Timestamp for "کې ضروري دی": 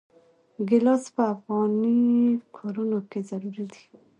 3.09-3.83